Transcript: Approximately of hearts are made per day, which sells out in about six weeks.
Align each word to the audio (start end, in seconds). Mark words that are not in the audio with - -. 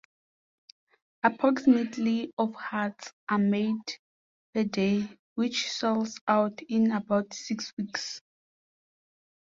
Approximately 1.21 2.33
of 2.35 2.55
hearts 2.55 3.13
are 3.29 3.37
made 3.37 3.99
per 4.51 4.63
day, 4.63 5.07
which 5.35 5.69
sells 5.71 6.19
out 6.27 6.59
in 6.67 6.91
about 6.91 7.35
six 7.35 7.71
weeks. 7.77 8.19